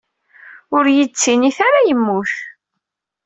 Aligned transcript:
Ur 0.75 0.83
iyi-d-ttinit 0.87 1.57
ara 1.67 1.79
yemmut. 1.87 2.33